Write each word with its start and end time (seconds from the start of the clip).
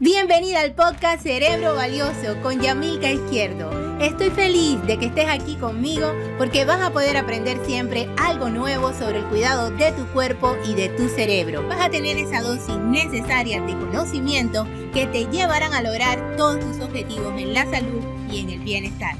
Bienvenida 0.00 0.60
al 0.60 0.76
podcast 0.76 1.24
Cerebro 1.24 1.74
Valioso 1.74 2.40
con 2.40 2.62
Yamilka 2.62 3.10
Izquierdo. 3.10 3.68
Estoy 4.00 4.30
feliz 4.30 4.80
de 4.86 4.96
que 4.96 5.06
estés 5.06 5.26
aquí 5.28 5.56
conmigo 5.56 6.12
porque 6.38 6.64
vas 6.64 6.80
a 6.80 6.92
poder 6.92 7.16
aprender 7.16 7.58
siempre 7.66 8.06
algo 8.16 8.48
nuevo 8.48 8.92
sobre 8.92 9.18
el 9.18 9.24
cuidado 9.24 9.72
de 9.72 9.90
tu 9.90 10.06
cuerpo 10.12 10.54
y 10.64 10.76
de 10.76 10.88
tu 10.90 11.08
cerebro. 11.08 11.66
Vas 11.66 11.84
a 11.84 11.90
tener 11.90 12.16
esa 12.16 12.42
dosis 12.42 12.76
necesaria 12.76 13.60
de 13.60 13.72
conocimiento 13.72 14.68
que 14.94 15.08
te 15.08 15.24
llevarán 15.32 15.74
a 15.74 15.82
lograr 15.82 16.36
todos 16.36 16.60
tus 16.60 16.78
objetivos 16.78 17.32
en 17.36 17.52
la 17.52 17.68
salud 17.68 18.00
y 18.30 18.42
en 18.42 18.50
el 18.50 18.60
bienestar. 18.60 19.16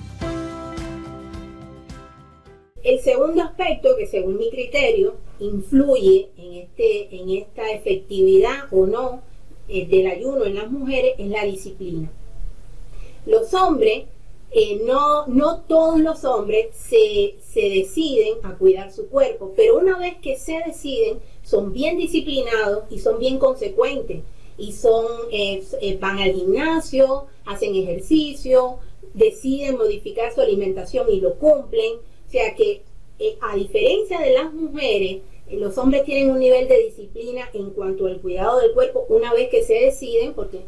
El 2.84 3.00
segundo 3.00 3.42
aspecto 3.42 3.96
que 3.98 4.06
según 4.06 4.38
mi 4.38 4.48
criterio 4.48 5.16
influye 5.40 6.30
en, 6.36 6.54
este, 6.54 7.16
en 7.16 7.30
esta 7.30 7.68
efectividad 7.72 8.68
o 8.70 8.86
no 8.86 9.26
eh, 9.68 9.86
del 9.86 10.06
ayuno 10.06 10.46
en 10.46 10.54
las 10.54 10.70
mujeres 10.70 11.14
es 11.18 11.28
la 11.28 11.44
disciplina. 11.44 12.10
Los 13.26 13.52
hombres, 13.52 14.04
eh, 14.50 14.80
no, 14.86 15.26
no 15.26 15.60
todos 15.68 16.00
los 16.00 16.24
hombres 16.24 16.68
se, 16.74 17.34
deciden 17.54 18.38
a 18.45 18.54
cuidar 18.54 18.90
su 18.92 19.09
cuerpo, 19.09 19.52
pero 19.56 19.78
una 19.78 19.98
vez 19.98 20.16
que 20.23 20.36
se 20.36 20.62
deciden, 20.64 21.18
son 21.42 21.73
bien 21.73 21.98
disciplinados 21.98 22.84
y 22.88 22.98
son 22.98 23.18
bien 23.18 23.38
consecuentes. 23.38 24.23
Y 24.56 24.73
son, 24.73 25.06
eh, 25.30 25.62
van 26.00 26.18
al 26.18 26.32
gimnasio, 26.32 27.26
hacen 27.45 27.74
ejercicio, 27.74 28.78
deciden 29.12 29.76
modificar 29.76 30.34
su 30.34 30.40
alimentación 30.40 31.12
y 31.12 31.20
lo 31.20 31.34
cumplen. 31.34 31.96
O 31.96 32.30
sea 32.30 32.54
que, 32.54 32.82
a 33.40 33.54
diferencia 33.56 34.20
de 34.20 34.32
las 34.32 34.52
mujeres, 34.52 35.18
los 35.52 35.79
hombres 35.79 36.05
tienen 36.05 36.30
un 36.30 36.38
nivel 36.38 36.69
de 36.69 36.84
disciplina 36.84 37.48
en 37.52 37.70
cuanto 37.70 38.07
al 38.07 38.20
cuidado 38.20 38.61
del 38.61 38.73
cuerpo 38.73 39.07
una 39.09 39.33
vez 39.33 39.48
que 39.48 39.62
se 39.62 39.74
deciden, 39.74 40.34
porque, 40.34 40.61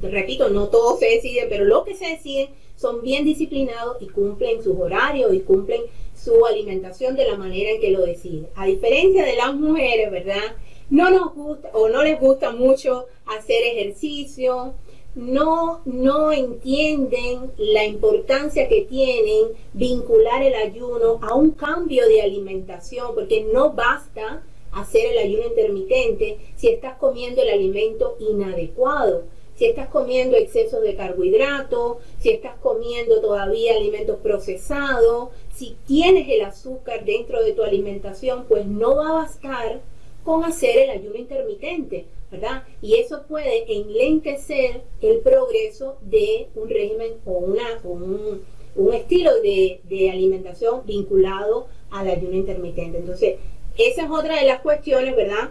repito, 0.00 0.48
no 0.48 0.68
todos 0.68 0.98
se 0.98 1.06
deciden, 1.06 1.48
pero 1.48 1.64
los 1.64 1.84
que 1.84 1.94
se 1.94 2.06
deciden 2.06 2.48
son 2.76 3.02
bien 3.02 3.24
disciplinados 3.24 3.96
y 4.00 4.06
cumplen 4.06 4.62
sus 4.62 4.78
horarios 4.78 5.34
y 5.34 5.40
cumplen 5.40 5.82
su 6.14 6.46
alimentación 6.46 7.16
de 7.16 7.28
la 7.28 7.36
manera 7.36 7.70
en 7.70 7.80
que 7.80 7.90
lo 7.90 8.02
deciden. 8.04 8.48
A 8.54 8.66
diferencia 8.66 9.24
de 9.24 9.36
las 9.36 9.54
mujeres, 9.54 10.10
¿verdad? 10.10 10.56
No 10.90 11.10
nos 11.10 11.34
gusta 11.34 11.70
o 11.74 11.88
no 11.88 12.02
les 12.02 12.18
gusta 12.20 12.50
mucho 12.50 13.06
hacer 13.26 13.62
ejercicio, 13.62 14.74
no, 15.18 15.80
no 15.84 16.30
entienden 16.30 17.50
la 17.56 17.84
importancia 17.84 18.68
que 18.68 18.82
tienen 18.82 19.48
vincular 19.72 20.44
el 20.44 20.54
ayuno 20.54 21.18
a 21.22 21.34
un 21.34 21.50
cambio 21.50 22.06
de 22.06 22.22
alimentación, 22.22 23.16
porque 23.16 23.42
no 23.52 23.72
basta 23.72 24.44
hacer 24.70 25.10
el 25.10 25.18
ayuno 25.18 25.48
intermitente 25.48 26.38
si 26.54 26.68
estás 26.68 26.98
comiendo 26.98 27.42
el 27.42 27.48
alimento 27.48 28.16
inadecuado, 28.20 29.24
si 29.56 29.66
estás 29.66 29.88
comiendo 29.88 30.36
exceso 30.36 30.80
de 30.80 30.94
carbohidratos, 30.94 31.96
si 32.20 32.30
estás 32.30 32.56
comiendo 32.60 33.20
todavía 33.20 33.74
alimentos 33.74 34.18
procesados, 34.22 35.30
si 35.52 35.76
tienes 35.88 36.28
el 36.28 36.42
azúcar 36.42 37.04
dentro 37.04 37.42
de 37.42 37.54
tu 37.54 37.64
alimentación, 37.64 38.44
pues 38.48 38.66
no 38.66 38.94
va 38.94 39.08
a 39.08 39.22
bastar 39.24 39.80
con 40.22 40.44
hacer 40.44 40.78
el 40.78 40.90
ayuno 40.90 41.16
intermitente 41.16 42.06
¿verdad? 42.30 42.64
Y 42.82 42.96
eso 42.96 43.22
puede 43.26 43.72
enlentecer 43.72 44.82
el 45.00 45.18
progreso 45.20 45.96
de 46.02 46.48
un 46.54 46.68
régimen 46.68 47.14
o, 47.24 47.32
una, 47.32 47.80
un, 47.84 48.92
estilo 48.92 49.30
de, 49.42 50.10
alimentación 50.10 50.82
vinculado 50.84 51.68
al 51.90 52.08
ayuno 52.08 52.36
intermitente. 52.36 52.98
Entonces, 52.98 53.36
esa 53.76 54.04
es 54.04 54.10
otra 54.10 54.36
de 54.36 54.46
las 54.46 54.60
cuestiones, 54.60 55.16
¿verdad? 55.16 55.50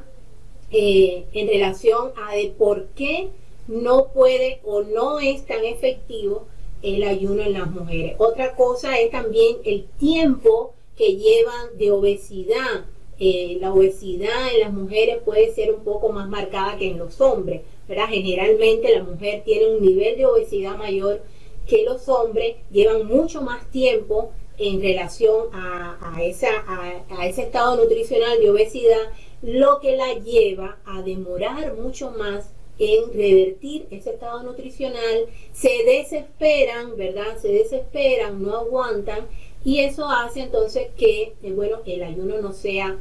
Eh, 0.71 1.25
en 1.33 1.47
relación 1.47 2.11
a 2.17 2.35
de 2.35 2.53
por 2.57 2.87
qué 2.89 3.29
no 3.67 4.07
puede 4.13 4.59
o 4.63 4.81
no 4.81 5.19
es 5.19 5.45
tan 5.45 5.63
efectivo 5.65 6.45
el 6.81 7.03
ayuno 7.03 7.41
en 7.43 7.53
las 7.53 7.69
mujeres. 7.69 8.15
Otra 8.17 8.55
cosa 8.55 8.99
es 8.99 9.11
también 9.11 9.57
el 9.63 9.85
tiempo 9.97 10.73
que 10.95 11.15
llevan 11.15 11.77
de 11.77 11.91
obesidad 11.91 12.85
eh, 13.19 13.57
la 13.59 13.73
obesidad 13.73 14.53
en 14.53 14.59
las 14.61 14.73
mujeres 14.73 15.17
puede 15.25 15.53
ser 15.53 15.73
un 15.73 15.83
poco 15.83 16.09
más 16.09 16.29
marcada 16.29 16.77
que 16.77 16.89
en 16.91 16.99
los 16.99 17.19
hombres, 17.19 17.61
¿verdad? 17.87 18.07
Generalmente 18.09 18.93
la 18.93 19.03
mujer 19.03 19.43
tiene 19.43 19.75
un 19.75 19.81
nivel 19.81 20.17
de 20.17 20.25
obesidad 20.25 20.77
mayor 20.77 21.21
que 21.67 21.83
los 21.83 22.07
hombres, 22.07 22.55
llevan 22.71 23.05
mucho 23.07 23.41
más 23.41 23.69
tiempo 23.71 24.31
en 24.57 24.81
relación 24.81 25.47
a, 25.53 26.17
esa, 26.21 26.49
a, 26.67 27.27
ese 27.27 27.43
estado 27.43 27.75
nutricional 27.75 28.39
de 28.39 28.49
obesidad, 28.49 29.11
lo 29.41 29.79
que 29.79 29.95
la 29.95 30.13
lleva 30.13 30.77
a 30.85 31.01
demorar 31.03 31.75
mucho 31.75 32.11
más 32.11 32.51
en 32.79 33.11
revertir 33.13 33.87
ese 33.91 34.11
estado 34.11 34.43
nutricional, 34.43 35.25
se 35.53 35.83
desesperan, 35.83 36.95
¿verdad? 36.95 37.37
Se 37.39 37.49
desesperan, 37.49 38.41
no 38.41 38.55
aguantan 38.57 39.27
y 39.67 39.81
eso 39.81 40.07
hace 40.07 40.43
entonces 40.43 40.87
que, 40.95 41.33
eh, 41.43 41.51
bueno, 41.51 41.79
el 41.85 42.01
ayuno 42.01 42.39
no 42.39 42.53
sea 42.53 42.97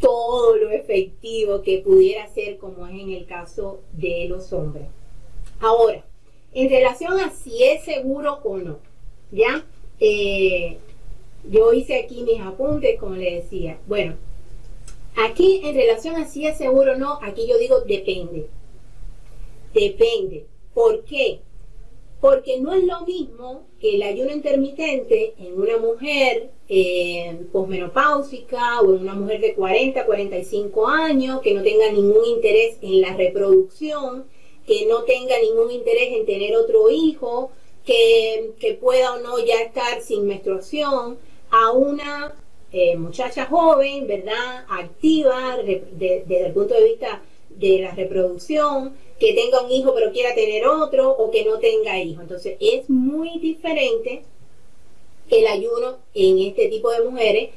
todo 0.00 0.56
lo 0.56 0.70
efectivo 0.70 1.60
que 1.60 1.82
pudiera 1.84 2.26
ser 2.32 2.56
como 2.56 2.86
es 2.86 2.94
en 2.94 3.10
el 3.10 3.26
caso 3.26 3.80
de 3.92 4.24
los 4.26 4.54
hombres. 4.54 4.86
Ahora, 5.60 6.02
en 6.54 6.70
relación 6.70 7.20
a 7.20 7.28
si 7.28 7.62
es 7.62 7.84
seguro 7.84 8.40
o 8.42 8.56
no, 8.56 8.78
¿ya? 9.32 9.66
Eh, 10.00 10.78
yo 11.50 11.74
hice 11.74 11.98
aquí 11.98 12.22
mis 12.22 12.40
apuntes, 12.40 12.98
como 12.98 13.16
le 13.16 13.42
decía. 13.42 13.78
Bueno, 13.86 14.14
aquí 15.14 15.60
en 15.62 15.74
relación 15.74 16.16
a 16.16 16.26
si 16.26 16.46
es 16.46 16.56
seguro 16.56 16.92
o 16.94 16.96
no, 16.96 17.18
aquí 17.20 17.46
yo 17.46 17.58
digo 17.58 17.82
depende. 17.82 18.48
Depende. 19.74 20.46
¿Por 20.72 21.04
qué? 21.04 21.42
Porque 22.22 22.60
no 22.60 22.72
es 22.72 22.84
lo 22.84 23.00
mismo 23.00 23.66
que 23.80 23.96
el 23.96 24.02
ayuno 24.04 24.30
intermitente 24.30 25.34
en 25.38 25.60
una 25.60 25.76
mujer 25.76 26.52
eh, 26.68 27.36
posmenopáusica 27.50 28.80
o 28.80 28.94
en 28.94 29.00
una 29.00 29.14
mujer 29.14 29.40
de 29.40 29.54
40, 29.54 30.06
45 30.06 30.86
años 30.86 31.40
que 31.40 31.52
no 31.52 31.64
tenga 31.64 31.90
ningún 31.90 32.24
interés 32.24 32.78
en 32.80 33.00
la 33.00 33.16
reproducción, 33.16 34.26
que 34.64 34.86
no 34.86 35.02
tenga 35.02 35.36
ningún 35.40 35.72
interés 35.72 36.12
en 36.12 36.24
tener 36.24 36.54
otro 36.54 36.92
hijo, 36.92 37.50
que, 37.84 38.78
pueda 38.80 39.14
o 39.14 39.18
no 39.18 39.44
ya 39.44 39.60
estar 39.60 40.00
sin 40.00 40.24
menstruación, 40.24 41.18
a 41.50 41.72
una 41.72 42.36
eh, 42.70 42.96
muchacha 42.96 43.46
joven, 43.46 44.06
¿verdad? 44.06 44.64
Activa 44.68 45.56
desde 45.56 46.46
el 46.46 46.52
punto 46.52 46.74
de 46.74 46.84
vista 46.84 47.20
de 47.48 47.80
la 47.80 47.90
reproducción, 47.96 48.94
que 49.22 49.34
tenga 49.34 49.62
un 49.62 49.70
hijo 49.70 49.94
pero 49.94 50.10
quiera 50.10 50.34
tener 50.34 50.66
otro 50.66 51.08
o 51.12 51.30
que 51.30 51.44
no 51.44 51.60
tenga 51.60 51.96
hijo. 51.96 52.22
Entonces 52.22 52.56
es 52.58 52.90
muy 52.90 53.38
diferente 53.38 54.24
el 55.30 55.46
ayuno 55.46 55.98
en 56.12 56.40
este 56.40 56.66
tipo 56.66 56.90
de 56.90 57.04
mujeres 57.04 57.50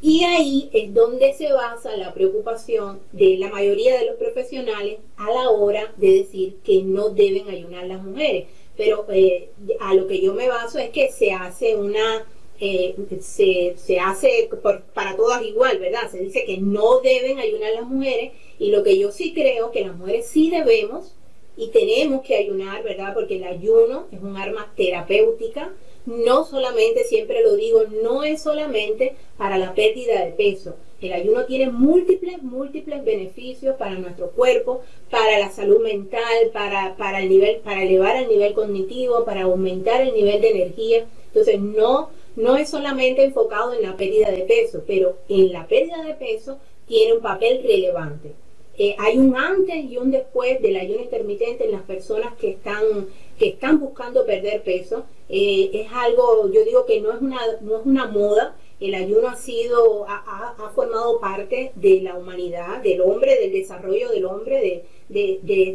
y 0.00 0.22
ahí 0.22 0.70
es 0.72 0.94
donde 0.94 1.34
se 1.34 1.52
basa 1.52 1.96
la 1.96 2.14
preocupación 2.14 3.00
de 3.10 3.36
la 3.36 3.48
mayoría 3.48 3.98
de 3.98 4.06
los 4.06 4.14
profesionales 4.14 4.98
a 5.16 5.28
la 5.28 5.50
hora 5.50 5.92
de 5.96 6.18
decir 6.18 6.58
que 6.62 6.84
no 6.84 7.08
deben 7.08 7.48
ayunar 7.48 7.88
las 7.88 8.00
mujeres. 8.00 8.46
Pero 8.76 9.04
eh, 9.10 9.50
a 9.80 9.94
lo 9.94 10.06
que 10.06 10.20
yo 10.20 10.34
me 10.34 10.46
baso 10.46 10.78
es 10.78 10.90
que 10.90 11.10
se 11.10 11.32
hace 11.32 11.74
una 11.74 12.28
eh, 12.60 12.94
se, 13.20 13.74
se, 13.76 14.00
hace 14.00 14.48
para 14.94 15.16
todas 15.16 15.42
igual, 15.42 15.78
¿verdad? 15.78 16.10
Se 16.10 16.18
dice 16.18 16.44
que 16.44 16.58
no 16.58 17.00
deben 17.00 17.38
ayunar 17.38 17.72
las 17.74 17.86
mujeres 17.86 18.32
y 18.58 18.70
lo 18.70 18.82
que 18.82 18.98
yo 18.98 19.12
sí 19.12 19.32
creo 19.32 19.70
que 19.70 19.84
las 19.84 19.96
mujeres 19.96 20.26
sí 20.26 20.50
debemos 20.50 21.14
y 21.56 21.68
tenemos 21.68 22.22
que 22.22 22.36
ayunar, 22.36 22.82
¿verdad? 22.84 23.12
Porque 23.14 23.36
el 23.36 23.44
ayuno 23.44 24.06
es 24.12 24.22
un 24.22 24.36
arma 24.36 24.72
terapéutica. 24.76 25.72
No 26.06 26.44
solamente, 26.44 27.04
siempre 27.04 27.42
lo 27.42 27.56
digo, 27.56 27.82
no 28.02 28.22
es 28.22 28.42
solamente 28.42 29.16
para 29.36 29.58
la 29.58 29.74
pérdida 29.74 30.24
de 30.24 30.32
peso. 30.32 30.76
El 31.00 31.12
ayuno 31.12 31.44
tiene 31.46 31.70
múltiples, 31.70 32.42
múltiples 32.42 33.04
beneficios 33.04 33.76
para 33.76 33.94
nuestro 33.96 34.30
cuerpo, 34.30 34.82
para 35.10 35.38
la 35.38 35.50
salud 35.50 35.80
mental, 35.80 36.50
para, 36.52 36.96
para, 36.96 37.20
el 37.20 37.28
nivel, 37.28 37.56
para 37.56 37.82
elevar 37.82 38.16
el 38.16 38.28
nivel 38.28 38.52
cognitivo, 38.54 39.24
para 39.24 39.42
aumentar 39.42 40.00
el 40.00 40.14
nivel 40.14 40.40
de 40.40 40.50
energía. 40.50 41.06
Entonces, 41.26 41.60
no, 41.60 42.10
no 42.38 42.56
es 42.56 42.70
solamente 42.70 43.24
enfocado 43.24 43.74
en 43.74 43.82
la 43.82 43.96
pérdida 43.96 44.30
de 44.30 44.42
peso, 44.42 44.84
pero 44.86 45.16
en 45.28 45.52
la 45.52 45.66
pérdida 45.66 46.04
de 46.04 46.14
peso 46.14 46.58
tiene 46.86 47.14
un 47.14 47.20
papel 47.20 47.62
relevante. 47.64 48.32
Eh, 48.78 48.94
hay 48.96 49.18
un 49.18 49.36
antes 49.36 49.76
y 49.76 49.96
un 49.96 50.12
después 50.12 50.62
del 50.62 50.76
ayuno 50.76 51.02
intermitente 51.02 51.64
en 51.64 51.72
las 51.72 51.82
personas 51.82 52.34
que 52.36 52.50
están, 52.50 53.08
que 53.36 53.48
están 53.48 53.80
buscando 53.80 54.24
perder 54.24 54.62
peso. 54.62 55.04
Eh, 55.28 55.70
es 55.72 55.88
algo, 55.92 56.48
yo 56.52 56.64
digo 56.64 56.86
que 56.86 57.00
no 57.00 57.12
es 57.12 57.20
una, 57.20 57.40
no 57.60 57.80
es 57.80 57.84
una 57.84 58.06
moda, 58.06 58.56
el 58.80 58.94
ayuno 58.94 59.28
ha 59.28 59.36
sido, 59.36 60.06
ha, 60.08 60.54
formado 60.74 61.18
parte 61.18 61.72
de 61.74 62.00
la 62.00 62.14
humanidad, 62.14 62.80
del 62.82 63.00
hombre, 63.00 63.38
del 63.38 63.52
desarrollo 63.52 64.10
del 64.10 64.24
hombre, 64.24 64.84
de, 65.08 65.40
desde, 65.42 65.74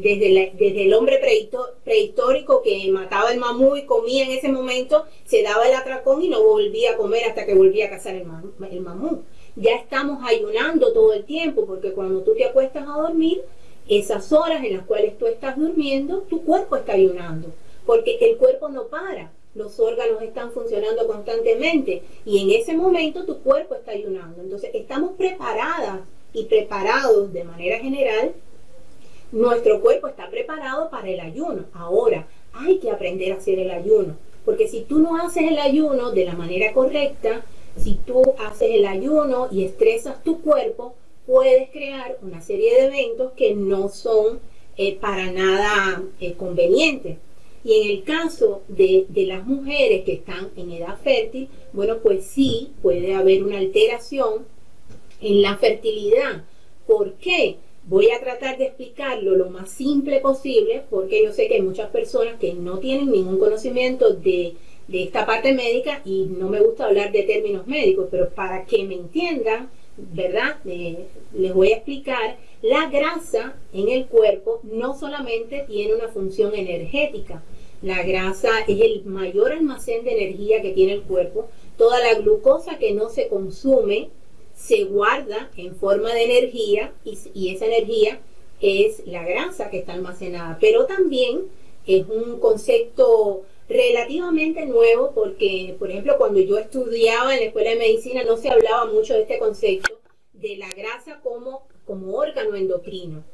desde, 0.53 0.83
el 0.85 0.93
hombre 0.93 1.19
prehistórico 1.83 2.61
que 2.61 2.89
mataba 2.91 3.31
el 3.31 3.39
mamú 3.39 3.75
y 3.75 3.85
comía 3.85 4.23
en 4.25 4.31
ese 4.31 4.49
momento, 4.49 5.05
se 5.25 5.43
daba 5.43 5.67
el 5.67 5.73
atracón 5.73 6.21
y 6.21 6.29
no 6.29 6.41
volvía 6.43 6.91
a 6.91 6.97
comer 6.97 7.25
hasta 7.25 7.45
que 7.45 7.55
volvía 7.55 7.87
a 7.87 7.89
cazar 7.89 8.15
el, 8.15 8.25
el 8.71 8.81
mamú. 8.81 9.23
Ya 9.55 9.75
estamos 9.75 10.23
ayunando 10.23 10.93
todo 10.93 11.13
el 11.13 11.25
tiempo, 11.25 11.65
porque 11.65 11.91
cuando 11.91 12.21
tú 12.21 12.33
te 12.35 12.45
acuestas 12.45 12.87
a 12.87 13.01
dormir, 13.01 13.43
Esas 13.85 14.31
horas 14.31 14.63
en 14.63 14.77
las 14.77 14.85
cuales 14.85 15.17
tú 15.17 15.27
estás 15.27 15.57
durmiendo, 15.57 16.21
tu 16.29 16.41
cuerpo 16.45 16.77
está 16.77 16.93
ayunando, 16.93 17.49
porque 17.85 18.17
el 18.21 18.37
cuerpo 18.37 18.69
no 18.69 18.87
para, 18.87 19.33
los 19.55 19.79
órganos 19.79 20.21
están 20.21 20.51
funcionando 20.51 21.05
constantemente 21.07 22.03
y 22.25 22.41
en 22.41 22.61
ese 22.61 22.73
momento 22.73 23.25
tu 23.25 23.39
cuerpo 23.39 23.75
está 23.75 23.91
ayunando. 23.91 24.41
Entonces, 24.41 24.71
estamos 24.73 25.11
preparadas 25.17 26.01
y 26.33 26.45
preparados 26.45 27.31
de 27.31 27.43
manera 27.43 27.77
general, 27.77 28.33
nuestro 29.31 29.81
cuerpo 29.81 30.07
está 30.07 30.29
preparado 30.29 30.89
para 30.89 31.09
el 31.09 31.19
ayuno. 31.19 31.65
Ahora, 31.73 32.27
hay 32.53 32.79
que 32.79 32.91
aprender 32.91 33.33
a 33.33 33.37
hacer 33.37 33.59
el 33.59 33.71
ayuno, 33.71 34.15
porque 34.45 34.67
si 34.67 34.81
tú 34.81 34.99
no 34.99 35.17
haces 35.17 35.43
el 35.49 35.57
ayuno 35.57 36.11
de 36.11 36.25
la 36.25 36.33
manera 36.33 36.73
correcta, 36.73 37.43
si 37.77 37.95
tú 38.05 38.21
haces 38.39 38.69
el 38.71 38.85
ayuno 38.85 39.47
y 39.51 39.65
estresas 39.65 40.23
tu 40.23 40.41
cuerpo, 40.41 40.93
puedes 41.25 41.69
crear 41.71 42.17
una 42.21 42.41
serie 42.41 42.73
de 42.75 42.85
eventos 42.85 43.31
que 43.33 43.55
no 43.55 43.89
son 43.89 44.39
eh, 44.77 44.95
para 44.95 45.31
nada 45.31 46.03
eh, 46.19 46.33
convenientes. 46.33 47.17
Y 47.63 47.81
en 47.81 47.89
el 47.89 48.03
caso 48.03 48.61
de, 48.67 49.05
de, 49.09 49.25
las 49.25 49.45
mujeres 49.45 50.03
que 50.03 50.13
están 50.13 50.49
en 50.57 50.71
edad 50.71 50.99
fértil, 51.01 51.47
bueno, 51.71 51.99
pues 51.99 52.25
sí 52.25 52.71
puede 52.81 53.13
haber 53.15 53.43
una 53.43 53.57
alteración 53.57 54.45
en 55.21 55.41
la 55.41 55.57
fertilidad. 55.57 56.43
¿Por 56.85 57.13
qué? 57.13 57.57
Voy 57.85 58.11
a 58.11 58.19
tratar 58.19 58.57
de 58.57 58.65
explicarlo 58.65 59.35
lo 59.35 59.49
más 59.49 59.69
simple 59.69 60.19
posible 60.19 60.83
porque 60.89 61.23
yo 61.23 61.31
sé 61.31 61.47
que 61.47 61.55
hay 61.55 61.61
muchas 61.61 61.89
personas 61.89 62.39
que 62.39 62.53
no 62.53 62.79
tienen 62.79 63.11
ningún 63.11 63.39
conocimiento 63.39 64.13
de 64.13 64.53
de 64.87 65.03
esta 65.03 65.25
parte 65.25 65.53
médica 65.53 66.01
y 66.05 66.25
no 66.25 66.49
me 66.49 66.59
gusta 66.59 66.85
hablar 66.85 67.11
de 67.11 67.23
términos 67.23 67.67
médicos, 67.67 68.07
pero 68.11 68.29
para 68.29 68.65
que 68.65 68.83
me 68.83 68.95
entiendan, 68.95 69.69
¿verdad? 69.97 70.57
Eh, 70.65 71.05
les 71.33 71.53
voy 71.53 71.71
a 71.71 71.77
explicar, 71.77 72.37
la 72.61 72.89
grasa 72.89 73.55
en 73.73 73.89
el 73.89 74.05
cuerpo 74.07 74.59
no 74.63 74.97
solamente 74.97 75.65
tiene 75.67 75.95
una 75.95 76.09
función 76.09 76.53
energética, 76.55 77.43
la 77.83 78.01
grasa 78.03 78.49
es 78.65 78.79
el 78.79 79.03
mayor 79.03 79.51
almacén 79.51 80.05
de 80.05 80.13
energía 80.13 80.61
que 80.61 80.71
tiene 80.71 80.93
el 80.93 81.03
cuerpo, 81.03 81.49
toda 81.77 81.99
la 81.99 82.13
glucosa 82.15 82.77
que 82.79 82.93
no 82.93 83.09
se 83.09 83.27
consume 83.27 84.09
se 84.55 84.85
guarda 84.85 85.51
en 85.57 85.75
forma 85.75 86.13
de 86.13 86.23
energía 86.23 86.93
y, 87.03 87.53
esa 87.53 87.65
energía 87.65 88.21
es 88.61 89.05
la 89.05 89.23
grasa 89.23 89.69
que 89.69 89.79
está 89.79 89.93
almacenada, 89.93 90.57
pero 90.61 90.85
también 90.85 91.41
es 91.85 92.05
un 92.07 92.39
concepto 92.39 93.43
relativamente 93.67 94.65
nuevo 94.65 95.11
porque, 95.13 95.75
por 95.77 95.91
ejemplo, 95.91 96.17
cuando 96.17 96.39
yo 96.39 96.57
estudiaba 96.57 97.33
en 97.33 97.41
la 97.41 97.45
escuela 97.47 97.71
de 97.71 97.75
medicina 97.75 98.23
no 98.23 98.37
se 98.37 98.49
hablaba 98.49 98.85
mucho 98.85 99.13
de 99.13 99.23
este 99.23 99.39
concepto 99.39 99.99
de 100.31 100.55
la 100.55 100.69
grasa 100.69 101.19
como, 101.21 101.67
como 101.85 102.15
órgano 102.15 102.55
endocrino. 102.55 103.25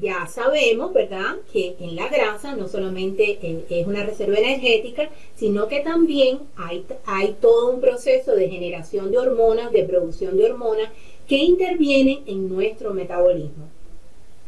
Ya 0.00 0.26
sabemos, 0.26 0.92
¿verdad?, 0.92 1.36
que 1.52 1.76
en 1.78 1.94
la 1.94 2.08
grasa 2.08 2.56
no 2.56 2.66
solamente 2.66 3.38
es 3.68 3.86
una 3.86 4.04
reserva 4.04 4.38
energética, 4.38 5.08
sino 5.36 5.68
que 5.68 5.80
también 5.80 6.40
hay, 6.56 6.84
hay 7.06 7.36
todo 7.40 7.70
un 7.70 7.80
proceso 7.80 8.34
de 8.34 8.48
generación 8.48 9.12
de 9.12 9.18
hormonas, 9.18 9.70
de 9.72 9.84
producción 9.84 10.36
de 10.36 10.50
hormonas, 10.50 10.90
que 11.28 11.36
intervienen 11.36 12.24
en 12.26 12.48
nuestro 12.48 12.92
metabolismo. 12.92 13.68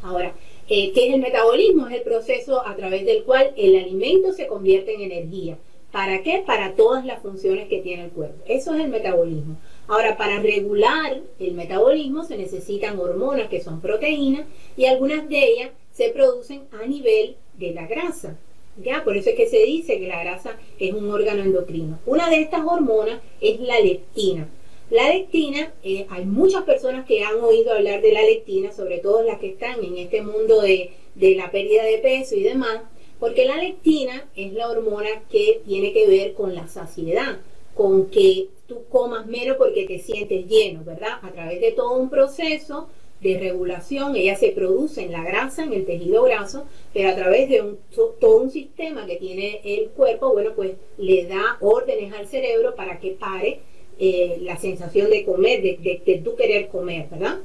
Ahora, 0.02 0.34
eh, 0.68 0.90
¿Qué 0.92 1.08
es 1.08 1.14
el 1.14 1.20
metabolismo? 1.20 1.86
Es 1.86 1.94
el 1.94 2.02
proceso 2.02 2.66
a 2.66 2.74
través 2.74 3.06
del 3.06 3.22
cual 3.22 3.52
el 3.56 3.76
alimento 3.76 4.32
se 4.32 4.48
convierte 4.48 4.94
en 4.94 5.02
energía. 5.02 5.58
¿Para 5.92 6.22
qué? 6.22 6.42
Para 6.44 6.74
todas 6.74 7.04
las 7.04 7.22
funciones 7.22 7.68
que 7.68 7.82
tiene 7.82 8.06
el 8.06 8.10
cuerpo. 8.10 8.42
Eso 8.48 8.74
es 8.74 8.80
el 8.80 8.88
metabolismo. 8.88 9.56
Ahora, 9.88 10.16
para 10.16 10.40
regular 10.40 11.20
el 11.38 11.52
metabolismo 11.52 12.24
se 12.24 12.36
necesitan 12.36 12.98
hormonas 12.98 13.48
que 13.48 13.62
son 13.62 13.80
proteínas 13.80 14.46
y 14.76 14.86
algunas 14.86 15.28
de 15.28 15.44
ellas 15.44 15.70
se 15.92 16.10
producen 16.10 16.62
a 16.72 16.86
nivel 16.86 17.36
de 17.54 17.72
la 17.72 17.86
grasa. 17.86 18.36
¿Ya? 18.82 19.04
Por 19.04 19.16
eso 19.16 19.30
es 19.30 19.36
que 19.36 19.48
se 19.48 19.64
dice 19.64 19.98
que 19.98 20.08
la 20.08 20.22
grasa 20.22 20.58
es 20.78 20.92
un 20.92 21.10
órgano 21.10 21.42
endocrino. 21.42 21.98
Una 22.04 22.28
de 22.28 22.42
estas 22.42 22.60
hormonas 22.66 23.20
es 23.40 23.58
la 23.60 23.80
leptina. 23.80 24.48
La 24.90 25.08
lectina, 25.08 25.72
eh, 25.82 26.06
hay 26.10 26.24
muchas 26.26 26.62
personas 26.62 27.06
que 27.06 27.24
han 27.24 27.40
oído 27.40 27.72
hablar 27.72 28.02
de 28.02 28.12
la 28.12 28.22
lectina, 28.22 28.70
sobre 28.70 28.98
todo 28.98 29.22
las 29.22 29.40
que 29.40 29.48
están 29.48 29.82
en 29.82 29.96
este 29.96 30.22
mundo 30.22 30.60
de, 30.60 30.92
la 31.16 31.50
pérdida 31.50 31.82
de 31.82 31.98
peso 31.98 32.36
y 32.36 32.44
demás, 32.44 32.82
porque 33.18 33.46
la 33.46 33.56
lectina 33.56 34.28
es 34.36 34.52
la 34.52 34.68
hormona 34.68 35.08
que 35.28 35.62
tiene 35.66 35.92
que 35.92 36.06
ver 36.06 36.34
con 36.34 36.54
la 36.54 36.68
saciedad, 36.68 37.40
con 37.76 38.06
que 38.06 38.48
tú 38.66 38.84
comas 38.88 39.26
menos 39.26 39.56
porque 39.58 39.86
te 39.86 39.98
sientes 39.98 40.46
lleno, 40.46 40.82
¿verdad? 40.82 41.18
A 41.22 41.30
través 41.30 41.60
de 41.60 41.72
todo 41.72 41.96
un 41.96 42.08
proceso 42.08 42.88
de 43.20 43.38
regulación, 43.38 44.16
ella 44.16 44.34
se 44.36 44.50
produce 44.50 45.02
en 45.02 45.12
la 45.12 45.22
grasa, 45.22 45.62
en 45.62 45.72
el 45.72 45.86
tejido 45.86 46.22
graso, 46.24 46.64
pero 46.92 47.10
a 47.10 47.14
través 47.14 47.48
de 47.48 47.60
un, 47.62 47.78
todo 48.20 48.38
un 48.38 48.50
sistema 48.50 49.06
que 49.06 49.16
tiene 49.16 49.60
el 49.64 49.90
cuerpo, 49.90 50.32
bueno, 50.32 50.52
pues 50.54 50.72
le 50.96 51.26
da 51.26 51.58
órdenes 51.60 52.12
al 52.14 52.26
cerebro 52.26 52.74
para 52.74 52.98
que 52.98 53.12
pare 53.12 53.60
eh, 53.98 54.38
la 54.40 54.56
sensación 54.56 55.10
de 55.10 55.24
comer, 55.24 55.62
de, 55.62 56.00
de, 56.04 56.18
tú 56.18 56.34
querer 56.34 56.68
comer, 56.68 57.08
¿verdad? 57.10 57.40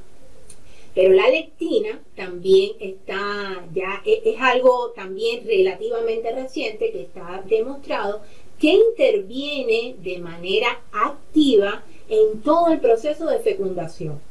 Pero 0.93 1.13
la 1.13 1.29
lectina 1.29 2.01
también 2.15 2.71
está, 2.79 3.65
ya 3.73 4.01
es, 4.05 4.19
es, 4.25 4.41
algo 4.41 4.91
también 4.91 5.45
relativamente 5.45 6.31
reciente 6.31 6.91
que 6.91 7.03
está 7.03 7.43
demostrado 7.47 8.21
que 8.61 8.73
interviene 8.73 9.95
de 10.03 10.19
manera 10.19 10.81
activa 10.91 11.83
en 12.07 12.41
todo 12.43 12.67
el 12.67 12.79
proceso 12.79 13.25
de 13.25 13.39
fecundación. 13.39 14.21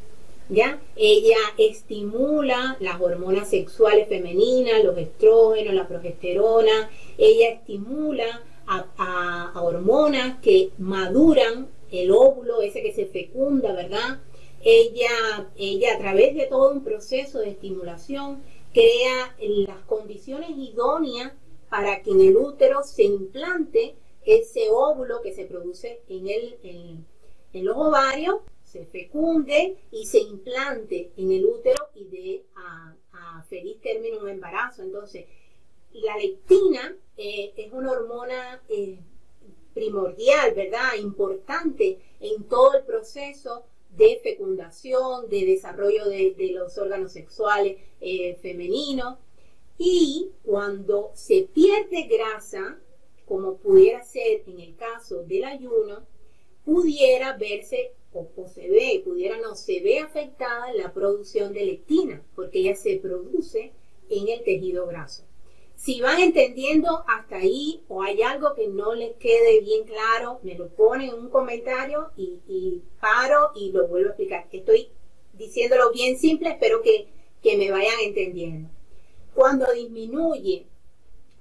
¿Ya? 0.49 0.81
Ella 0.97 1.37
estimula 1.59 2.77
las 2.81 3.01
hormonas 3.01 3.51
sexuales 3.51 4.09
femeninas, 4.09 4.85
los 4.85 4.99
estrógenos, 4.99 5.75
la 5.75 5.87
progesterona, 5.87 6.91
ella 7.19 7.51
estimula 7.51 8.43
a, 8.67 8.87
a, 8.97 9.53
a 9.53 9.63
hormonas 9.63 10.39
que 10.41 10.71
maduran 10.79 11.69
el 11.93 12.11
óvulo, 12.11 12.63
ese 12.63 12.83
que 12.83 12.93
se 12.93 13.07
fecunda, 13.07 13.73
¿verdad? 13.73 14.21
Ella, 14.63 15.49
ella 15.57 15.95
a 15.95 15.99
través 15.99 16.35
de 16.35 16.47
todo 16.47 16.73
un 16.73 16.83
proceso 16.85 17.39
de 17.39 17.51
estimulación 17.51 18.43
crea 18.73 19.35
las 19.39 19.79
condiciones 19.87 20.51
idóneas 20.57 21.33
para 21.69 22.03
que 22.03 22.11
en 22.11 22.21
el 22.21 22.37
útero 22.37 22.83
se 22.83 23.05
implante 23.05 23.95
ese 24.25 24.69
óvulo 24.71 25.21
que 25.23 25.33
se 25.33 25.45
produce 25.45 26.03
en, 26.09 26.29
el, 26.29 26.59
en, 26.63 27.65
los 27.65 27.77
ovarios, 27.77 28.37
se 28.65 28.85
fecunde 28.87 29.77
y 29.91 30.07
se 30.07 30.21
implante 30.21 31.13
en 31.17 31.33
el 31.33 31.45
útero 31.45 31.89
y 31.95 32.05
dé 32.05 32.45
a, 32.57 32.97
feliz 33.49 33.81
término 33.81 34.21
un 34.21 34.29
embarazo. 34.29 34.83
Entonces, 34.83 35.27
la 35.93 36.17
lectina 36.17 36.97
eh, 37.17 37.53
es 37.57 37.73
una 37.73 37.91
hormona 37.91 38.63
eh, 38.69 39.01
primordial, 39.75 40.55
¿verdad? 40.55 40.95
Importante 41.01 41.99
en 42.21 42.45
todo 42.45 42.75
el 42.75 42.85
proceso 42.85 43.65
de 43.97 44.21
fecundación, 44.23 45.29
de 45.29 45.47
desarrollo 45.47 46.09
de, 46.09 46.35
los 46.53 46.79
órganos 46.79 47.13
sexuales 47.13 47.79
eh, 48.01 48.37
femeninos. 48.41 49.19
Y 49.79 50.31
cuando 50.45 51.11
se 51.15 51.49
pierde 51.53 52.03
grasa, 52.03 52.79
como 53.31 53.59
pudiera 53.59 54.03
ser 54.03 54.43
en 54.49 54.59
el 54.59 54.75
caso 54.75 55.23
del 55.23 55.45
ayuno, 55.45 56.05
pudiera 56.65 57.37
verse 57.37 57.93
o, 58.13 58.27
se 58.53 58.69
ve, 58.69 59.03
pudiera 59.05 59.39
no, 59.39 59.55
se 59.55 59.81
ve 59.81 60.01
afectada 60.01 60.73
la 60.75 60.93
producción 60.93 61.53
de 61.53 61.65
lectina, 61.65 62.25
porque 62.35 62.59
ella 62.59 62.75
se 62.75 62.97
produce 62.97 63.71
en 64.09 64.27
el 64.27 64.43
tejido 64.43 64.85
graso. 64.89 65.23
Si 65.77 66.01
van 66.01 66.19
entendiendo 66.19 67.05
hasta 67.07 67.37
ahí 67.37 67.85
o 67.87 68.03
hay 68.03 68.21
algo 68.21 68.53
que 68.57 68.67
no 68.67 68.97
les 68.97 69.15
quede 69.15 69.61
bien 69.61 69.85
claro, 69.85 70.41
me 70.43 70.57
lo 70.57 70.69
ponen 70.71 71.11
en 71.11 71.15
un 71.15 71.31
comentario 71.31 72.11
y, 72.17 72.83
paro 73.01 73.53
y 73.55 73.71
lo 73.71 73.87
vuelvo 73.87 74.09
a 74.09 74.11
explicar. 74.11 74.49
Estoy 74.51 74.89
diciéndolo 75.35 75.93
bien 75.93 76.19
simple, 76.19 76.49
espero 76.49 76.83
que, 76.83 77.07
me 77.57 77.71
vayan 77.71 78.01
entendiendo. 78.03 78.71
Cuando 79.35 79.73
disminuye 79.73 80.67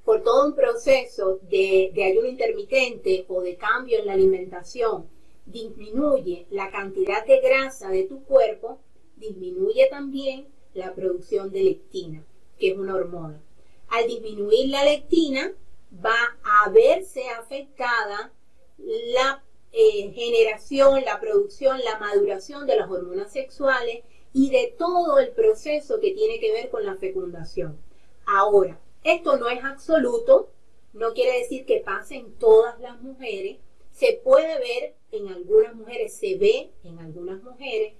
por 0.03 0.23
todo 0.23 0.47
un 0.47 0.55
proceso 0.55 1.39
de, 1.49 1.91
ayuno 2.03 2.27
intermitente 2.27 3.25
o 3.27 3.41
de 3.41 3.55
cambio 3.57 3.99
en 3.99 4.05
la 4.07 4.13
alimentación, 4.13 5.07
disminuye 5.45 6.45
la 6.49 6.71
cantidad 6.71 7.25
de 7.25 7.39
grasa 7.41 7.89
de 7.89 8.03
tu 8.03 8.23
cuerpo, 8.23 8.79
disminuye 9.17 9.87
también 9.89 10.47
la 10.73 10.93
producción 10.93 11.51
de 11.51 11.63
lectina, 11.63 12.23
que 12.57 12.71
es 12.71 12.77
una 12.77 12.95
hormona 12.95 13.41
al 13.89 14.07
disminuir 14.07 14.69
la 14.69 14.83
lectina, 14.83 15.51
va 15.93 16.37
a 16.43 16.69
verse 16.69 17.27
afectada 17.29 18.31
la 18.77 19.43
eh, 19.71 20.11
generación, 20.13 21.03
la 21.03 21.19
producción, 21.19 21.79
la 21.83 21.99
maduración 21.99 22.67
de 22.67 22.77
las 22.77 22.89
hormonas 22.89 23.31
sexuales 23.31 24.03
y 24.31 24.51
de 24.51 24.75
todo 24.77 25.19
el 25.19 25.29
proceso 25.31 25.99
que 25.99 26.13
tiene 26.13 26.39
que 26.39 26.51
ver 26.51 26.69
con 26.69 26.85
la 26.85 26.95
fecundación. 26.95 27.77
Ahora, 28.25 28.79
esto 29.03 29.37
no 29.37 29.49
es 29.49 29.63
absoluto, 29.63 30.49
no 30.93 31.13
quiere 31.13 31.39
decir 31.39 31.65
que 31.65 31.79
pase 31.79 32.15
en 32.15 32.33
todas 32.33 32.79
las 32.79 33.01
mujeres, 33.01 33.57
se 33.91 34.19
puede 34.23 34.59
ver 34.59 34.95
en 35.11 35.27
algunas 35.27 35.75
mujeres, 35.75 36.13
se 36.13 36.37
ve 36.37 36.71
en 36.83 36.99
algunas 36.99 37.41
mujeres, 37.43 37.93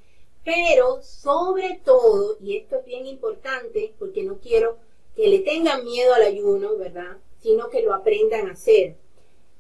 Pero 0.46 1.01
sobre 1.03 1.82
todo, 1.84 2.38
y 2.41 2.56
esto 2.56 2.77
es 2.77 2.86
bien 2.86 3.06
importante 3.06 3.94
porque 4.00 4.24
no 4.24 4.39
quiero 4.39 4.77
que 5.15 5.27
le 5.27 5.39
tengan 5.39 5.84
miedo 5.84 6.13
al 6.13 6.24
ayuno, 6.24 6.77
¿verdad? 6.77 7.18
Sino 7.41 7.70
que 7.70 7.82
lo 7.82 7.94
aprendan 7.94 8.48
a 8.48 8.53
hacer. 8.53 8.96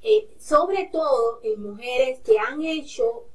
Eh, 0.01 0.29
sobre 0.39 0.89
todo 0.91 1.41
en 1.43 1.61
mujeres 1.61 2.19
que 2.21 2.39
han 2.39 2.61
hecho 2.61 3.25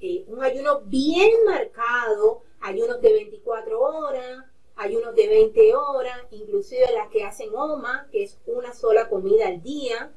eh, 0.00 0.24
un 0.28 0.42
ayuno 0.44 0.82
bien 0.82 1.30
marcado, 1.46 2.42
ayunos 2.60 3.00
de 3.00 3.12
24 3.12 3.80
horas, 3.80 4.44
ayunos 4.80 5.14
de 5.14 5.28
20 5.28 5.74
horas, 5.74 6.18
inclusive 6.30 6.86
las 6.94 7.10
que 7.10 7.22
hacen 7.22 7.50
OMA, 7.54 8.08
que 8.10 8.22
es 8.22 8.38
una 8.46 8.72
sola 8.72 9.08
comida 9.08 9.46
al 9.46 9.62
día, 9.62 10.10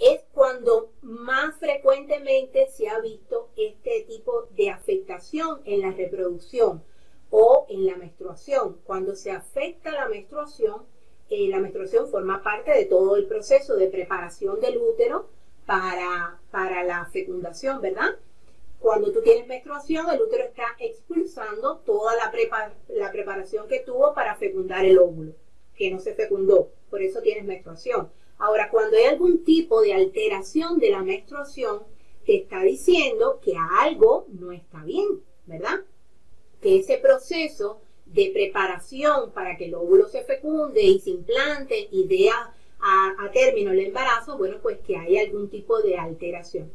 es 0.00 0.22
cuando 0.32 0.90
más 1.02 1.56
frecuentemente 1.58 2.66
se 2.66 2.88
ha 2.88 2.98
visto 3.00 3.50
este 3.56 4.04
tipo 4.08 4.48
de 4.56 4.70
afectación 4.70 5.60
en 5.64 5.82
la 5.82 5.92
reproducción 5.92 6.82
o 7.30 7.66
en 7.68 7.86
la 7.86 7.96
menstruación. 7.96 8.80
Cuando 8.84 9.14
se 9.14 9.30
afecta 9.30 9.92
la 9.92 10.08
menstruación, 10.08 10.82
eh, 11.30 11.48
la 11.48 11.60
menstruación 11.60 12.08
forma 12.08 12.42
parte 12.42 12.72
de 12.72 12.86
todo 12.86 13.16
el 13.16 13.26
proceso 13.26 13.76
de 13.76 13.86
preparación 13.86 14.60
del 14.60 14.78
útero 14.78 15.28
para, 15.66 16.40
para 16.50 16.82
la 16.82 17.06
fecundación, 17.06 17.80
¿verdad? 17.80 18.18
Cuando 18.84 19.10
tú 19.12 19.22
tienes 19.22 19.46
menstruación, 19.46 20.10
el 20.10 20.20
útero 20.20 20.44
está 20.44 20.76
expulsando 20.78 21.78
toda 21.86 22.12
la, 22.16 22.30
la 22.88 23.10
preparación 23.10 23.66
que 23.66 23.80
tuvo 23.80 24.12
para 24.12 24.36
fecundar 24.36 24.84
el 24.84 24.98
óvulo, 24.98 25.32
que 25.74 25.90
no 25.90 25.98
se 25.98 26.12
fecundó. 26.12 26.70
Por 26.90 27.00
eso 27.00 27.22
tienes 27.22 27.46
menstruación. 27.46 28.10
Ahora, 28.36 28.68
cuando 28.68 28.98
hay 28.98 29.04
algún 29.04 29.42
tipo 29.42 29.80
de 29.80 29.94
alteración 29.94 30.78
de 30.78 30.90
la 30.90 31.02
menstruación, 31.02 31.84
te 32.26 32.36
está 32.36 32.60
diciendo 32.60 33.40
que 33.42 33.54
algo 33.80 34.26
no 34.28 34.52
está 34.52 34.84
bien, 34.84 35.22
¿verdad? 35.46 35.80
Que 36.60 36.80
ese 36.80 36.98
proceso 36.98 37.80
de 38.04 38.32
preparación 38.34 39.32
para 39.32 39.56
que 39.56 39.64
el 39.64 39.76
óvulo 39.76 40.08
se 40.08 40.24
fecunde 40.24 40.82
y 40.82 40.98
se 40.98 41.08
implante 41.08 41.88
y 41.90 42.06
dé 42.06 42.28
a, 42.28 42.54
a, 43.18 43.30
término 43.32 43.70
el 43.70 43.80
embarazo, 43.80 44.36
bueno, 44.36 44.58
pues 44.60 44.78
que 44.80 44.94
hay 44.94 45.16
algún 45.16 45.48
tipo 45.48 45.80
de 45.80 45.96
alteración. 45.96 46.70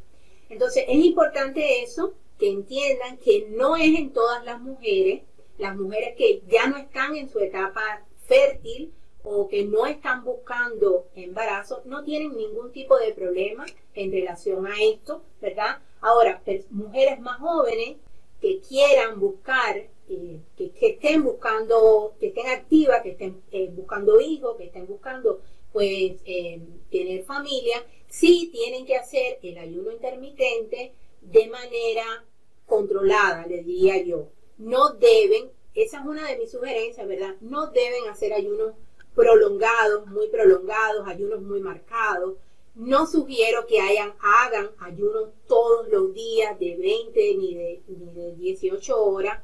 Entonces, 0.50 0.86
es 0.88 1.06
importante 1.06 1.84
eso, 1.84 2.14
que 2.38 2.50
entiendan 2.50 3.18
que 3.18 3.48
no 3.50 3.76
es 3.76 3.98
en 3.98 4.12
todas 4.12 4.44
las 4.44 4.60
mujeres, 4.60 5.24
las 5.58 5.76
mujeres 5.76 6.16
que 6.18 6.42
ya 6.48 6.68
no 6.68 6.78
están 6.78 7.16
en 7.16 7.30
su 7.30 7.40
etapa 7.40 8.06
fértil, 8.26 8.94
o 9.24 9.48
que 9.48 9.66
no 9.66 9.86
están 9.86 10.24
buscando 10.24 11.08
embarazo 11.16 11.82
no 11.86 12.04
tienen 12.04 12.36
ningún 12.36 12.72
tipo 12.72 12.98
de 12.98 13.14
problema 13.14 13.66
en 13.94 14.12
relación 14.12 14.66
a 14.66 14.74
esto, 14.82 15.24
¿verdad? 15.42 15.80
Ahora, 16.02 16.42
mujeres 16.70 17.20
más 17.20 17.40
jóvenes 17.40 17.98
que 18.42 18.62
quieran 18.62 19.20
buscar, 19.20 19.76
eh, 20.10 20.40
que, 20.56 20.72
estén 20.82 21.24
buscando, 21.24 22.16
que 22.20 22.28
estén 22.28 22.48
activas, 22.48 23.02
que 23.04 23.12
estén 23.12 23.42
eh, 23.52 23.70
buscando 23.72 24.22
hijos, 24.22 24.56
que 24.58 24.66
estén 24.66 24.88
buscando, 24.88 25.42
pues, 25.74 26.14
eh, 26.26 26.62
tener 26.90 27.24
familia, 27.26 27.84
sí 28.10 28.50
tienen 28.52 28.86
que 28.86 28.96
hacer 28.96 29.40
el 29.44 29.58
ayuno 29.58 29.92
intermitente 29.92 30.94
de 31.22 31.48
manera 31.48 32.26
controlada, 32.66 33.46
le 33.48 33.64
diría 33.64 34.02
yo. 34.04 34.28
No 34.58 34.90
deben, 34.94 35.50
esa 35.74 36.00
es 36.00 36.06
una 36.06 36.28
de 36.28 36.38
mis 36.38 36.52
sugerencias, 36.52 37.08
¿verdad? 37.08 37.36
No 37.40 37.68
deben 37.68 38.08
hacer 38.10 38.34
ayunos 38.34 38.74
prolongados, 39.16 40.08
muy 40.08 40.28
prolongados, 40.28 41.08
ayunos 41.08 41.42
muy 41.42 41.62
marcados. 41.62 42.36
No 42.76 43.06
sugiero 43.06 43.66
que 43.68 43.80
hayan, 43.80 44.14
hagan 44.22 44.70
ayunos 44.80 45.30
todos 45.48 45.88
los 45.90 46.14
días 46.14 46.58
de 46.60 46.78
20 46.78 47.36
ni 47.36 47.56
de, 47.56 47.82
ni 47.88 48.14
de 48.14 48.36
18 48.36 49.04
horas. 49.04 49.44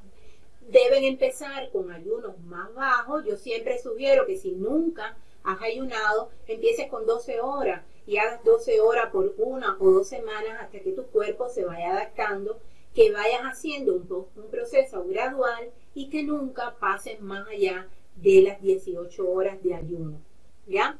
Deben 0.62 1.04
empezar 1.04 1.70
con 1.72 1.92
ayunos 1.92 2.40
más 2.42 2.74
bajos. 2.74 3.26
Yo 3.26 3.38
siempre 3.38 3.82
sugiero 3.82 4.26
que 4.26 4.38
si 4.38 4.52
nunca 4.52 5.18
has 5.44 5.62
ayunado, 5.62 6.30
empieces 6.48 6.88
con 6.88 7.06
12 7.06 7.42
horas 7.42 7.84
y 8.06 8.18
hagas 8.18 8.44
12 8.44 8.80
horas 8.82 9.10
por 9.12 9.34
una 9.38 9.78
o 9.80 9.92
dos 9.92 10.08
semanas 10.08 10.62
hasta 10.62 10.80
que 10.80 10.92
tu 10.92 11.04
cuerpo 11.08 11.50
se 11.50 11.66
vaya 11.66 11.92
adaptando, 11.92 12.60
que 12.94 13.12
vayas 13.12 13.42
haciendo 13.42 13.96
un, 13.96 14.28
un 14.36 14.50
proceso 14.50 15.04
gradual 15.06 15.72
y 15.94 16.10
que 16.10 16.24
nunca 16.24 16.76
pases 16.80 17.20
más 17.22 17.48
allá 17.48 17.88
de 18.16 18.42
las 18.42 18.62
18 18.62 19.30
horas 19.30 19.62
de 19.64 19.74
ayuno, 19.74 20.22
¿ya? 20.68 20.98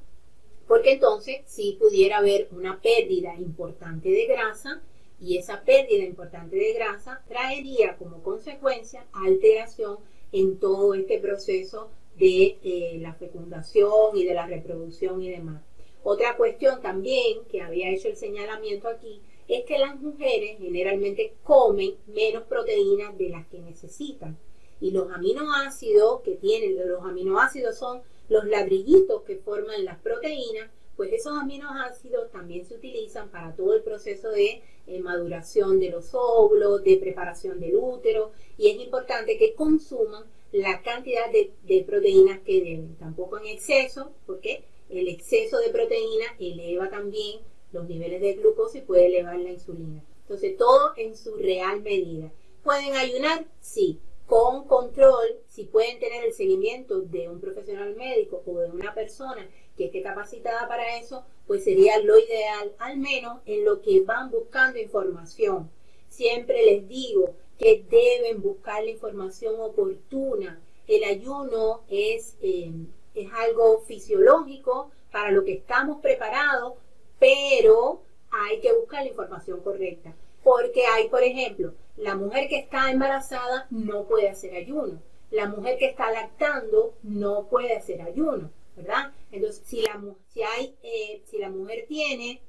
Porque 0.68 0.94
entonces 0.94 1.42
sí 1.46 1.78
pudiera 1.80 2.18
haber 2.18 2.48
una 2.52 2.82
pérdida 2.82 3.36
importante 3.36 4.10
de 4.10 4.26
grasa 4.26 4.82
y 5.20 5.38
esa 5.38 5.64
pérdida 5.64 6.04
importante 6.04 6.56
de 6.56 6.74
grasa 6.74 7.24
traería 7.28 7.96
como 7.98 8.22
consecuencia 8.24 9.06
alteración 9.14 9.98
en 10.32 10.60
todo 10.60 10.94
este 10.96 11.20
proceso 11.20 11.90
de 12.18 12.58
eh, 12.64 12.98
la 13.00 13.14
fecundación 13.14 14.16
y 14.16 14.26
de 14.26 14.34
la 14.34 14.48
reproducción 14.48 15.22
y 15.22 15.30
demás. 15.30 15.62
Otra 16.08 16.38
cuestión 16.38 16.84
también 16.84 17.46
que 17.50 17.64
había 17.64 17.90
hecho 17.90 18.10
el 18.10 18.16
señalamiento 18.16 18.88
aquí 18.88 19.20
es 19.48 19.66
que 19.66 19.80
las 19.80 20.00
mujeres 20.00 20.60
generalmente 20.60 21.34
comen 21.44 21.96
menos 22.06 22.44
proteínas 22.44 23.18
de 23.18 23.30
las 23.30 23.48
que 23.48 23.58
necesitan. 23.58 24.38
Y 24.80 24.92
los 24.92 25.12
aminoácidos 25.12 26.22
que 26.22 26.36
tienen, 26.36 26.78
los 26.88 27.04
aminoácidos 27.04 27.80
son 27.80 28.04
los 28.30 28.46
ladrillitos 28.46 29.24
que 29.24 29.38
forman 29.38 29.84
las 29.84 29.98
proteínas, 29.98 30.70
pues 30.96 31.12
esos 31.12 31.36
aminoácidos 31.36 32.30
también 32.30 32.68
se 32.68 32.76
utilizan 32.76 33.30
para 33.30 33.56
todo 33.56 33.74
el 33.74 33.82
proceso 33.82 34.30
de 34.30 34.62
eh, 34.86 35.00
maduración 35.00 35.80
de 35.80 35.90
los 35.90 36.14
óvulos, 36.14 36.84
de 36.84 36.98
preparación 36.98 37.60
del 37.60 37.78
útero, 37.78 38.32
y 38.60 38.70
es 38.70 38.80
importante 38.80 39.40
que 39.40 39.56
consuman 39.56 40.24
la 40.52 40.84
cantidad 40.84 41.32
de, 41.32 41.52
de 41.64 41.84
proteínas 41.84 42.42
que 42.42 42.62
deben, 42.62 42.96
tampoco 42.98 43.40
en 43.40 43.48
exceso, 43.48 44.12
porque 44.28 44.66
el 44.90 45.08
exceso 45.08 45.58
de 45.58 45.70
proteína 45.70 46.26
eleva 46.40 46.90
también 46.90 47.42
los 47.72 47.88
niveles 47.88 48.22
de 48.22 48.34
glucosa 48.34 48.78
y 48.78 48.82
puede 48.82 49.08
elevar 49.08 49.38
la 49.40 49.52
insulina. 49.52 50.04
Entonces, 50.22 50.58
todo 50.58 50.94
en 50.98 51.16
su 51.16 51.36
real 51.36 51.82
medida. 51.82 52.32
¿Pueden 52.64 52.96
ayunar? 52.96 53.46
Sí 53.60 54.00
con 54.26 54.66
control, 54.66 55.40
si 55.48 55.66
pueden 55.66 56.00
tener 56.00 56.26
el 56.26 56.34
seguimiento 56.34 57.02
de 57.02 57.30
un 57.30 57.40
profesional 57.40 57.96
médico 57.96 58.42
o 58.46 58.60
de 58.60 58.72
una 58.72 58.94
persona 58.94 59.48
que 59.78 59.86
esté 59.86 60.02
capacitada 60.02 60.68
para 60.68 60.98
eso, 60.98 61.24
pues 61.46 61.64
sería 61.64 62.00
lo 62.00 62.18
ideal, 62.18 62.74
al 62.80 62.98
menos 62.98 63.40
en 63.46 63.66
lo 63.66 63.82
que 63.82 64.02
van 64.02 64.32
buscando 64.32 64.80
información. 64.80 65.70
Siempre 66.08 66.66
les 66.66 66.88
digo 66.88 67.36
que 67.60 67.86
deben 67.90 68.42
buscar 68.42 68.84
la 68.84 68.92
información 68.92 69.56
oportuna. 69.60 70.60
El 70.88 71.04
ayuno 71.04 71.84
es, 71.90 72.36
eh, 72.42 72.72
es 73.16 73.32
algo 73.34 73.82
fisiológico 73.82 74.92
para 75.12 75.32
lo 75.32 75.44
que 75.44 75.54
estamos 75.54 76.02
preparados, 76.02 76.74
pero 77.20 78.02
hay 78.32 78.60
que 78.60 78.74
buscar 78.74 79.04
la 79.04 79.10
información 79.10 79.62
correcta. 79.62 80.14
Porque 80.44 80.86
hay, 80.86 81.10
por 81.10 81.24
ejemplo, 81.24 81.74
la 81.98 82.16
mujer 82.16 82.48
que 82.50 82.60
está 82.60 82.92
embarazada 82.92 83.68
no 83.70 84.04
puede 84.04 84.30
hacer 84.30 84.56
ayuno. 84.56 85.02
La 85.32 85.48
mujer 85.48 85.78
que 85.78 85.88
está 85.88 86.12
lactando 86.12 86.94
no 87.04 87.48
puede 87.48 87.76
hacer 87.76 88.02
ayuno, 88.02 88.52
¿verdad? 88.76 89.12
Entonces, 89.32 89.64
si 89.66 89.82
la, 89.82 90.02
si 90.28 90.44
hay, 90.44 90.76
eh, 90.84 91.24
si 91.26 91.40
la 91.40 91.50
mujer 91.50 91.86
tiene 91.88 92.42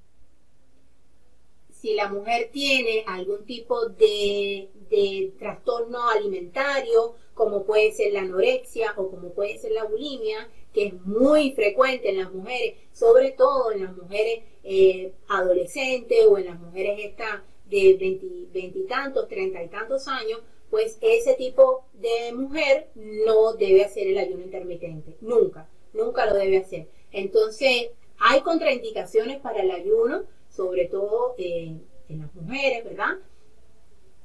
si 1.70 1.94
la 1.94 2.08
mujer 2.08 2.48
tiene 2.52 3.04
algún 3.06 3.44
tipo 3.44 3.86
de, 3.86 4.70
de, 4.90 5.32
trastorno 5.38 6.08
alimentario, 6.08 7.14
como 7.36 7.64
puede 7.64 7.92
ser 7.92 8.14
la 8.14 8.22
anorexia 8.22 8.94
o 8.96 9.10
como 9.10 9.34
puede 9.34 9.58
ser 9.58 9.72
la 9.72 9.84
bulimia, 9.84 10.48
que 10.72 10.86
es 10.86 10.94
muy 11.04 11.52
frecuente 11.52 12.08
en 12.08 12.16
las 12.16 12.32
mujeres, 12.32 12.76
sobre 12.92 13.32
todo 13.32 13.72
en 13.72 13.84
las 13.84 13.94
mujeres 13.94 14.42
eh, 14.64 15.12
adolescentes 15.28 16.24
o 16.26 16.38
en 16.38 16.46
las 16.46 16.58
mujeres 16.58 16.98
estas 16.98 17.42
de 17.66 18.48
veintitantos, 18.52 19.28
treinta 19.28 19.62
y 19.62 19.68
tantos 19.68 20.08
años, 20.08 20.40
pues 20.70 20.96
ese 21.02 21.34
tipo 21.34 21.84
de 21.92 22.32
mujer 22.32 22.88
no 22.94 23.52
debe 23.52 23.84
hacer 23.84 24.06
el 24.06 24.16
ayuno 24.16 24.42
intermitente, 24.42 25.18
nunca, 25.20 25.68
nunca 25.92 26.24
lo 26.24 26.34
debe 26.34 26.56
hacer. 26.56 26.88
Entonces, 27.12 27.90
hay 28.18 28.40
contraindicaciones 28.40 29.40
para 29.40 29.62
el 29.62 29.70
ayuno, 29.72 30.24
sobre 30.48 30.86
todo 30.86 31.34
en 31.36 31.84
las 32.08 32.34
mujeres, 32.34 32.82
¿verdad? 32.82 33.18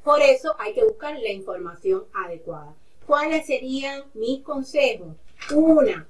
Por 0.02 0.22
eso 0.22 0.56
hay 0.60 0.74
que 0.74 0.86
buscar 0.86 1.20
la 1.20 1.30
información 1.30 2.06
adecuada. 2.14 2.74
¿Cuáles 3.12 3.46
serían 3.46 4.06
mis 4.14 4.40
consejos? 4.40 5.18
Una, 5.54 6.08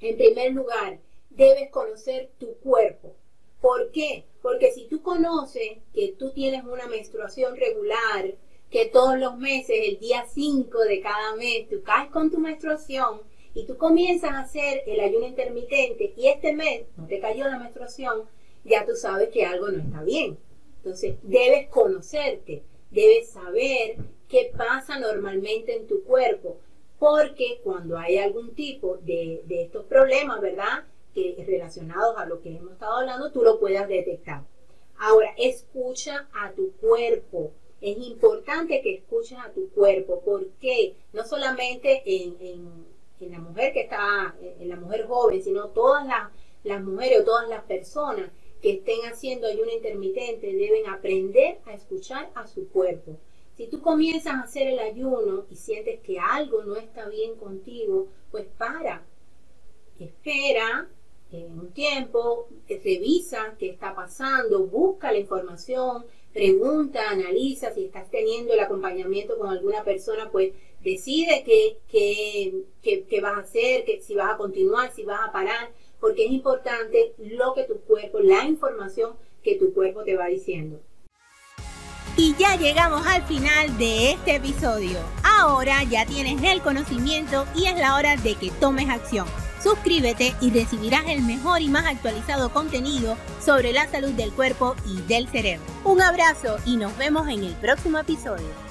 en 0.00 0.16
primer 0.16 0.50
lugar, 0.52 0.98
debes 1.30 1.70
conocer 1.70 2.28
tu 2.40 2.56
cuerpo. 2.56 3.14
¿Por 3.60 3.92
qué? 3.92 4.24
Porque 4.42 4.72
si 4.72 4.88
tú 4.88 5.00
conoces 5.00 5.78
que 5.92 6.16
tú 6.18 6.32
tienes 6.32 6.64
una 6.64 6.88
menstruación 6.88 7.56
regular, 7.56 8.34
que 8.68 8.86
todos 8.86 9.16
los 9.16 9.38
meses, 9.38 9.78
el 9.84 10.00
día 10.00 10.26
5 10.26 10.76
de 10.80 11.00
cada 11.00 11.36
mes, 11.36 11.68
tú 11.68 11.84
caes 11.84 12.10
con 12.10 12.32
tu 12.32 12.38
menstruación 12.40 13.20
y 13.54 13.64
tú 13.64 13.76
comienzas 13.76 14.32
a 14.32 14.40
hacer 14.40 14.82
el 14.88 14.98
ayuno 14.98 15.28
intermitente 15.28 16.14
y 16.16 16.26
este 16.26 16.52
mes 16.52 16.86
no 16.96 17.06
te 17.06 17.20
cayó 17.20 17.44
la 17.44 17.60
menstruación, 17.60 18.24
ya 18.64 18.84
tú 18.84 18.96
sabes 18.96 19.28
que 19.28 19.44
algo 19.44 19.68
no 19.68 19.80
está 19.80 20.02
bien. 20.02 20.36
Entonces, 20.78 21.14
debes 21.22 21.68
conocerte, 21.68 22.64
debes 22.90 23.30
saber 23.30 23.98
qué 24.34 24.50
pasa 24.56 24.98
normalmente 24.98 25.76
en 25.76 25.86
tu 25.86 26.02
cuerpo, 26.02 26.56
porque 26.98 27.60
cuando 27.62 27.96
hay 27.96 28.18
algún 28.18 28.52
tipo 28.56 28.96
de, 28.96 29.42
de 29.44 29.62
estos 29.62 29.84
problemas, 29.84 30.40
¿verdad? 30.40 30.82
Que 31.14 31.36
relacionados 31.46 32.16
a 32.18 32.26
lo 32.26 32.40
que 32.42 32.56
hemos 32.56 32.72
estado 32.72 32.96
hablando, 32.96 33.30
tú 33.30 33.42
lo 33.42 33.60
puedas 33.60 33.86
detectar. 33.86 34.42
Ahora, 34.98 35.32
escucha 35.38 36.28
a 36.32 36.50
tu 36.50 36.72
cuerpo. 36.78 37.52
Es 37.80 37.96
importante 37.96 38.82
que 38.82 38.94
escuches 38.94 39.38
a 39.38 39.52
tu 39.52 39.70
cuerpo. 39.70 40.20
¿Por 40.22 40.48
qué? 40.60 40.96
No 41.12 41.24
solamente 41.24 42.02
en, 42.04 42.36
en, 43.20 43.30
la 43.30 43.38
mujer 43.38 43.72
que 43.72 43.82
está, 43.82 44.34
en 44.40 44.68
la 44.68 44.76
mujer 44.76 45.06
joven, 45.06 45.44
sino 45.44 45.68
todas 45.68 46.04
las, 46.08 46.32
las 46.64 46.82
mujeres 46.82 47.20
o 47.20 47.24
todas 47.24 47.48
las 47.48 47.62
personas 47.62 48.32
que 48.60 48.72
estén 48.72 49.00
haciendo 49.04 49.46
ayuno 49.46 49.70
intermitente 49.70 50.52
deben 50.52 50.88
aprender 50.88 51.58
a 51.66 51.74
escuchar 51.74 52.32
a 52.34 52.48
su 52.48 52.68
cuerpo. 52.68 53.16
Si 53.56 53.68
tú 53.68 53.80
comienzas 53.80 54.34
a 54.34 54.40
hacer 54.40 54.66
el 54.66 54.78
ayuno 54.80 55.46
y 55.48 55.56
sientes 55.56 56.00
que 56.00 56.18
algo 56.18 56.64
no 56.64 56.76
está 56.76 57.08
bien 57.08 57.36
contigo, 57.36 58.08
pues 58.30 58.46
para, 58.58 59.06
espera, 59.98 60.88
en 61.30 61.58
un 61.58 61.72
tiempo, 61.72 62.48
revisa 62.68 63.54
qué 63.58 63.70
está 63.70 63.94
pasando, 63.94 64.66
busca 64.66 65.12
la 65.12 65.18
información, 65.18 66.04
pregunta, 66.32 67.10
analiza, 67.10 67.72
si 67.72 67.84
estás 67.84 68.10
teniendo 68.10 68.52
el 68.52 68.60
acompañamiento 68.60 69.38
con 69.38 69.48
alguna 69.48 69.84
persona, 69.84 70.30
pues 70.30 70.52
decide 70.82 71.44
qué, 71.44 71.78
qué, 71.88 73.20
vas 73.20 73.36
a 73.36 73.40
hacer, 73.40 73.84
que, 73.84 74.00
si 74.02 74.14
vas 74.14 74.34
a 74.34 74.36
continuar, 74.36 74.92
si 74.92 75.04
vas 75.04 75.20
a 75.28 75.32
parar, 75.32 75.70
porque 76.00 76.26
es 76.26 76.32
importante 76.32 77.14
lo 77.18 77.54
que 77.54 77.64
tu 77.64 77.80
cuerpo, 77.80 78.18
la 78.18 78.44
información 78.44 79.12
que 79.42 79.56
tu 79.56 79.72
cuerpo 79.72 80.02
te 80.02 80.16
va 80.16 80.26
diciendo. 80.26 80.80
Y 82.16 82.34
ya 82.36 82.56
llegamos 82.56 83.06
al 83.06 83.24
final 83.24 83.76
de 83.76 84.12
este 84.12 84.36
episodio. 84.36 84.98
Ahora 85.22 85.82
ya 85.82 86.06
tienes 86.06 86.42
el 86.42 86.62
conocimiento 86.62 87.46
y 87.54 87.66
es 87.66 87.76
la 87.76 87.96
hora 87.96 88.16
de 88.16 88.34
que 88.36 88.50
tomes 88.52 88.88
acción. 88.88 89.26
Suscríbete 89.62 90.34
y 90.40 90.50
recibirás 90.50 91.04
el 91.06 91.22
mejor 91.22 91.62
y 91.62 91.68
más 91.68 91.86
actualizado 91.86 92.52
contenido 92.52 93.16
sobre 93.44 93.72
la 93.72 93.88
salud 93.88 94.12
del 94.12 94.32
cuerpo 94.32 94.76
y 94.86 95.00
del 95.02 95.26
cerebro. 95.28 95.64
Un 95.84 96.02
abrazo 96.02 96.58
y 96.66 96.76
nos 96.76 96.96
vemos 96.98 97.28
en 97.28 97.44
el 97.44 97.54
próximo 97.54 97.98
episodio. 97.98 98.63